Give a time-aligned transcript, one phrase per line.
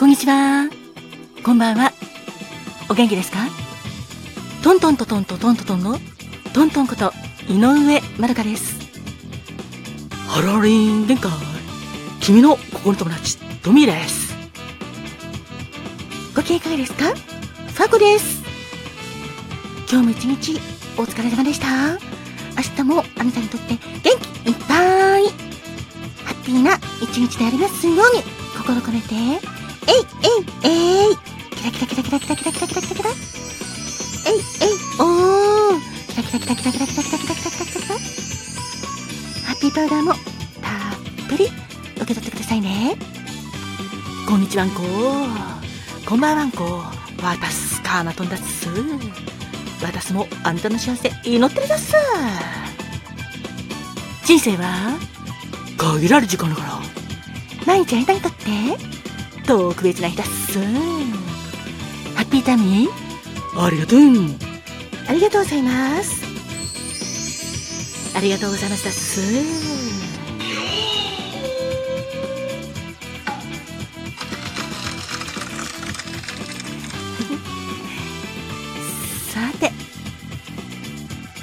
[0.00, 0.70] こんにちは。
[1.44, 1.92] こんばんは。
[2.88, 3.36] お元気ですか？
[4.64, 5.98] トントントントントントントンの
[6.54, 7.12] トントンこと
[7.50, 8.80] 井上まるかです。
[10.26, 11.30] ハローリン限界。
[12.22, 14.34] 君の心の友達、トミーです。
[16.34, 17.14] ご機嫌いかがですか？
[17.14, 18.42] ファコです。
[19.86, 20.58] 今日も一日
[20.96, 21.66] お疲れ様でした。
[22.56, 25.24] 明日もあなたにとって元気いっぱい。
[26.24, 28.22] ハッピーな一日でありますように
[28.56, 29.46] 心込めて、
[29.90, 29.96] えい
[30.64, 30.72] えい
[31.08, 31.16] えい。
[31.56, 33.10] キラキラキラキラキラキラキラキラキラキラ。
[33.10, 35.00] えいえい。
[35.00, 35.90] おー。
[36.10, 37.94] キラキラキラキラキラキラキラキラキラキラキラキラ
[39.46, 40.20] ハッピーパウダーもたっ
[41.28, 42.96] ぷり受け取ってくださいね
[44.28, 44.82] こんにちはんこ
[46.06, 46.64] こんばんはんこ
[47.22, 48.68] わたすカーマトンだっす
[49.82, 51.94] 私もあんたの幸せ祈ってるだっす
[54.24, 54.98] 人生は
[55.78, 56.78] 限られる時間だから
[57.66, 58.44] 毎日あなたにとって
[59.50, 60.60] 特別な日だっす。
[60.60, 60.64] ハ
[62.22, 62.90] ッピータミー
[63.60, 63.98] ありがとう。
[65.08, 66.24] ありがとうございます。
[68.16, 69.20] ありがとうございましたっす。
[79.34, 79.72] さて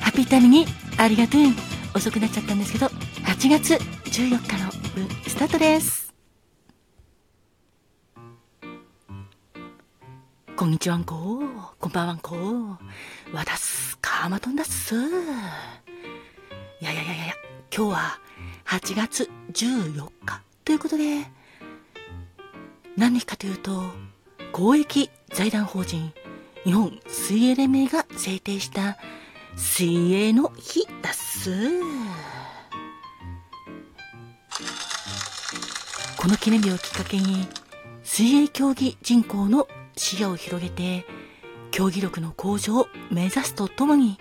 [0.00, 0.66] ハッピータミーに
[0.96, 1.42] ありがとう。
[1.94, 3.74] 遅くなっちゃったんですけど8月
[4.06, 6.01] 14日の分スタートです
[10.62, 11.42] こんにちはんこ
[11.80, 12.36] こんばんはんこ
[13.32, 14.94] わたすかまとんだっす。
[14.94, 14.98] い
[16.80, 17.34] やいやいやいや。
[17.76, 18.20] 今日は
[18.66, 21.26] 8月14日ということで
[22.96, 23.82] 何日かというと
[24.52, 26.12] 公益財団法人
[26.62, 28.98] 日本水泳連盟が制定した
[29.56, 31.50] 水泳の日だっす。
[36.16, 37.48] この記念日をきっかけに
[38.04, 41.04] 水泳競技人口の視野を広げて
[41.70, 44.18] 競技力の向上を目指すとともに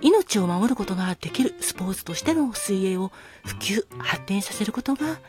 [0.00, 3.12] 命を守ることができるスポーツとしての水泳を
[3.44, 5.20] 普及発展させることが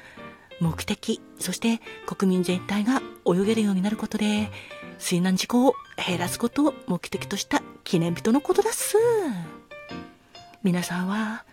[0.59, 4.49] 目的そして国民全体が泳げるようになることで
[4.97, 5.75] 水難事故を
[6.07, 8.95] 減らすことを目的とした記念日とのことだっす。
[10.63, 11.43] 皆さんは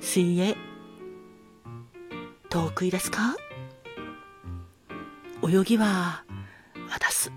[0.00, 0.56] 水泳
[2.48, 3.36] 得意ですか？
[5.42, 6.22] 泳ぎは
[6.90, 7.30] 私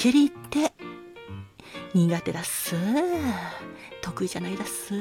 [0.00, 0.72] きり言って。
[1.92, 2.74] 苦手だっす。
[4.00, 4.94] 得意じゃないだっす。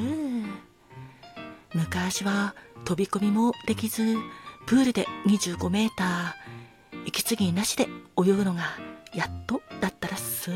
[1.73, 4.17] 昔は飛び込みもできず
[4.65, 8.63] プールで25メーター息継ぎなしで泳ぐのが
[9.13, 10.51] やっとだったらっす。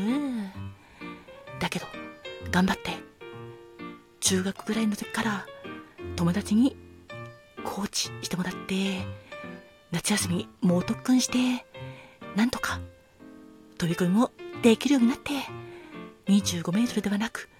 [1.58, 1.86] だけど
[2.50, 2.90] 頑張って
[4.20, 5.46] 中学ぐらいの時から
[6.16, 6.76] 友達に
[7.64, 9.06] コーチしてもらって
[9.90, 11.64] 夏休み猛特訓して
[12.36, 12.78] なんとか
[13.84, 14.30] 飛び込みも
[14.62, 15.32] できるようになって
[16.26, 17.50] 25メートルではなく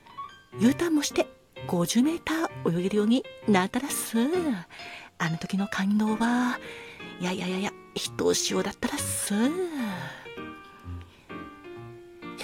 [0.59, 1.27] U ターンもして
[1.69, 4.17] 50メーター泳げるようになったらっす。
[5.19, 6.59] あの時の感動は
[7.21, 9.35] いやいやいやいやひとしおだったらっす。
[9.35, 9.51] や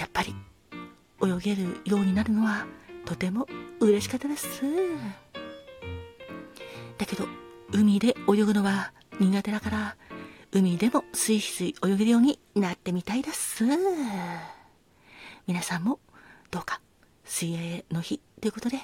[0.05, 0.35] っぱり
[1.23, 2.67] 泳げるようになるのは
[3.05, 3.47] とても
[3.79, 4.61] 嬉しかったです。
[6.99, 7.25] だけど
[7.71, 9.95] 海で泳ぐのは苦手だから
[10.53, 13.63] 海でもスイスイ泳げるようになってみたいです。
[15.47, 15.99] 皆さんも
[16.49, 16.81] どうか
[17.23, 18.77] 水泳の日ということで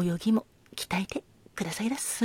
[0.00, 1.24] 泳ぎも鍛えて
[1.54, 2.24] くださいだす。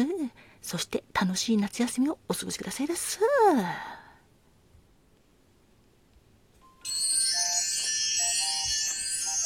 [0.61, 3.19] そして楽しい夏休みをお過ごしくださいだす。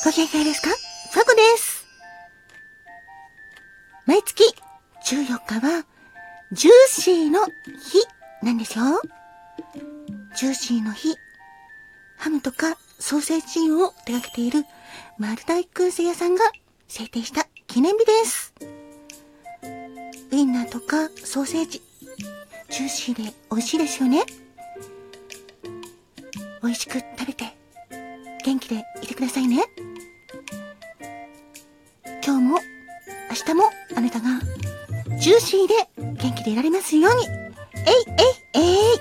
[0.05, 0.69] ご機嫌いですか？
[1.11, 1.87] ファコです。
[4.05, 4.43] 毎月
[5.05, 5.85] 14日は
[6.51, 7.51] ジューシーの日。
[8.41, 8.85] なんですよ。
[10.35, 11.15] ジューシーの日。
[12.17, 14.65] ハムとかソーセージを手掛けている
[15.17, 16.43] マルタイ燻製屋さんが
[16.87, 18.53] 制定した記念日です。
[20.31, 21.81] ウインナーとかソーセージ、
[22.69, 24.23] ジューシーで美味しいですよね。
[26.63, 27.45] 美味しく食べて
[28.43, 29.63] 元気でいてくださいね。
[32.23, 32.59] 今日も
[33.29, 33.63] 明日も
[33.95, 34.39] あなたが
[35.19, 37.40] ジューシーで元気でいられますように。
[37.85, 38.97] えいえいえい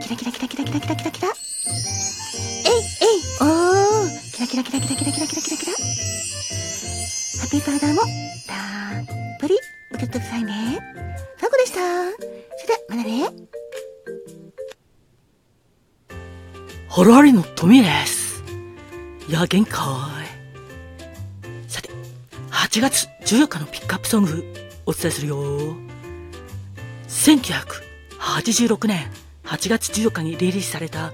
[0.00, 1.28] キラキラキラキラキラキラキラキラ。
[1.28, 5.72] えいえいおーキラキラキラキラキラキラキラキラキラ。
[5.72, 8.02] ハッピーパウダーも
[8.46, 8.54] た
[9.00, 9.06] っ
[9.40, 9.54] ぷり
[9.92, 10.78] 受け取ってくださいね。
[11.36, 11.78] ファコでした。
[11.78, 13.30] それではまたね。
[16.88, 18.42] ハロハリのトミーです。
[19.28, 19.78] いや、限界。
[21.68, 21.90] さて、
[22.50, 24.44] 8月14日のピックアップソング
[24.84, 25.76] お伝えするよ。
[28.18, 29.10] 86年
[29.44, 31.12] 8月14日にリリースされた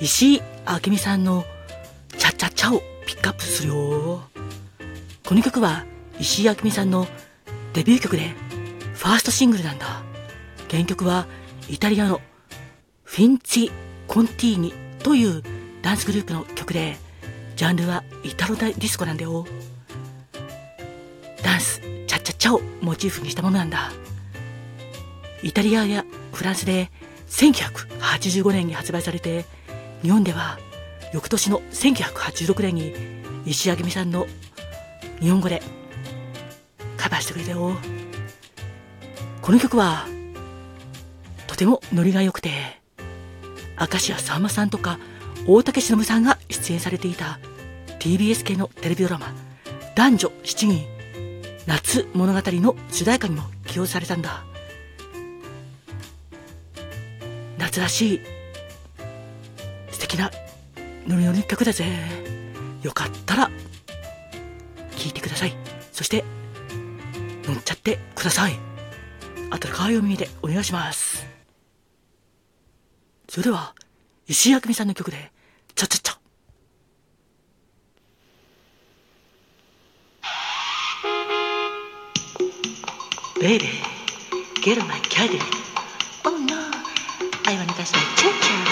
[0.00, 0.42] 石井
[0.84, 1.44] 明美さんの
[2.18, 4.22] チャチャチャをピックアップするよ。
[5.24, 5.84] この曲は
[6.18, 7.06] 石井明美さんの
[7.72, 8.34] デビュー曲で
[8.94, 10.02] ファーストシングルなんだ。
[10.70, 11.26] 原曲は
[11.68, 12.20] イタリアの
[13.04, 13.70] フィンチ・
[14.08, 15.42] コンティーニという
[15.82, 16.96] ダンスグループの曲で、
[17.56, 19.46] ジャンルはイタロディスコなんだよ。
[21.42, 23.92] ダンス、チャチャチャをモチーフにしたものなんだ。
[25.42, 26.90] イタリアやフランスで
[27.28, 29.44] 1985年に発売されて、
[30.02, 30.58] 日本では
[31.12, 32.94] 翌年の1986年に
[33.46, 34.26] 石明美さんの
[35.20, 35.62] 日本語で
[36.96, 37.76] カバーしてくれたよ。
[39.40, 40.06] この曲は
[41.46, 42.50] とてもノリが良くて、
[43.78, 44.98] 明石家さんまさんとか
[45.46, 47.40] 大竹しのぶさんが出演されていた
[47.98, 49.32] TBS 系のテレビドラマ
[49.94, 50.86] 男女7人
[51.66, 54.44] 夏物語の主題歌にも起用されたんだ。
[57.62, 58.20] 夏らしい
[59.92, 60.32] 素敵な
[61.06, 61.84] ノリノリ曲だぜ。
[62.82, 63.46] よかったら
[64.96, 65.56] 聴いてください。
[65.92, 66.24] そして
[67.44, 68.58] 乗っちゃってください。
[69.50, 71.24] あとで可愛いお耳でお願いします。
[73.28, 73.76] それでは、
[74.26, 75.30] 石井あくみさんの曲で、
[75.76, 76.18] ちゃちゃちゃ。
[83.40, 83.66] Baby,
[84.64, 85.38] get my caddy.
[85.38, 85.71] Oh no,
[87.52, 88.71] 会話に対してチュンチュン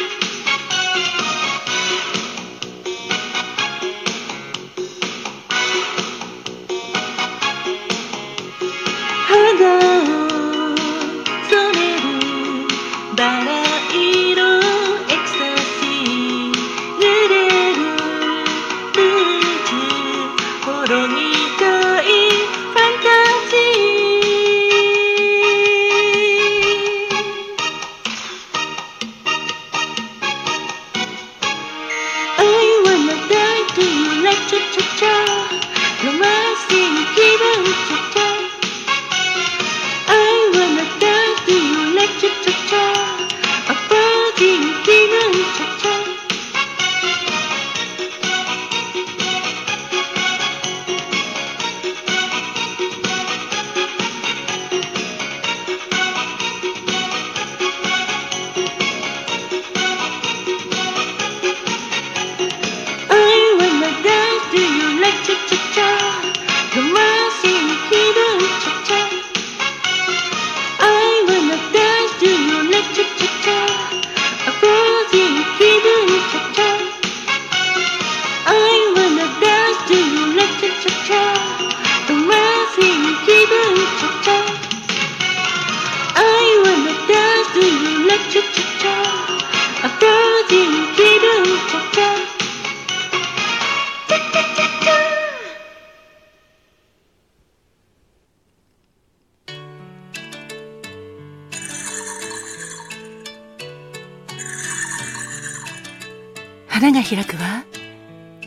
[106.81, 107.63] 花が開くは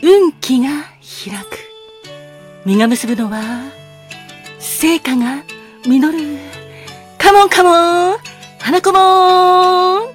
[0.03, 1.57] 運気が開く。
[2.65, 3.71] 実が結ぶのは
[4.59, 5.41] 成果が
[5.87, 6.37] 実る。
[7.17, 8.17] カモンカモン
[8.59, 10.13] 花子もん!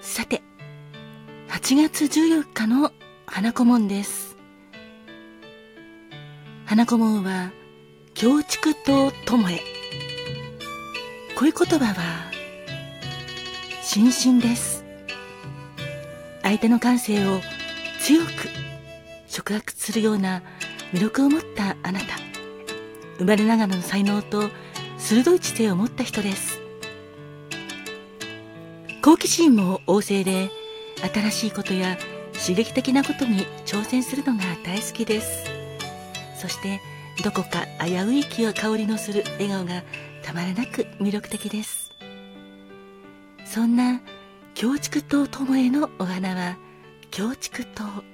[0.00, 0.40] さて
[1.48, 2.92] 8月14日の
[3.26, 4.36] 花子門です。
[6.64, 7.50] 花子門は
[8.14, 9.58] 京畜と友へ。
[11.34, 12.29] こういう言葉は
[13.92, 14.84] 心身です。
[16.44, 17.40] 相手の感性を
[18.00, 18.30] 強く
[19.26, 20.44] 触発するような
[20.92, 22.06] 魅力を持ったあなた。
[23.18, 24.48] 生まれながらの才能と
[24.96, 26.60] 鋭い知性を持った人です。
[29.02, 30.50] 好奇心も旺盛で
[31.12, 31.98] 新しいことや
[32.32, 35.46] 刺激的なことに挑戦するのが大好きです。
[36.36, 36.80] そして
[37.24, 39.82] どこか危うい気や香りのする笑顔が
[40.22, 41.79] たまらなく魅力的です。
[43.52, 44.00] そんな
[44.54, 46.56] 京畜島友へのお花は
[47.10, 48.04] 京畜島。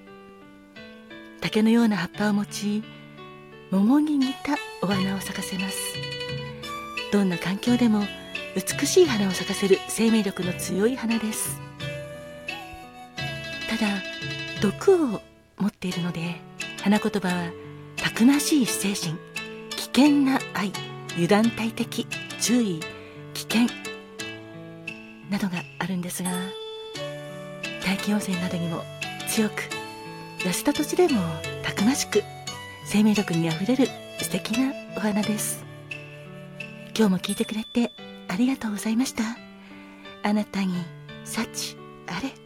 [1.43, 2.83] 竹のような葉っぱを持ち
[3.71, 5.93] 桃に似たお花を咲かせます。
[7.13, 8.05] どんな環境でも
[8.55, 11.61] 美しい花を咲かせる生命力の強い花です。
[13.69, 13.89] ただ
[14.63, 15.21] 毒を
[15.59, 16.37] 持っているので
[16.83, 17.51] 花言葉は
[17.97, 19.19] たくましい精神
[19.69, 20.73] 危険な愛
[21.13, 22.07] 油断大敵
[22.41, 22.81] 注意
[23.35, 23.86] 危険
[25.37, 26.31] などがあるんですが
[27.85, 28.83] 大気汚染などにも
[29.29, 29.65] 強く
[30.39, 31.21] 痩せた土地でも
[31.63, 32.23] たくましく
[32.87, 33.87] 生命力にあふれる
[34.19, 35.65] 素敵なお花です。
[36.97, 37.93] 今日も聞いてくれて
[38.29, 39.25] ありがとうございました。
[40.23, 40.73] あなたに
[41.25, 41.77] 幸
[42.07, 42.46] あれ。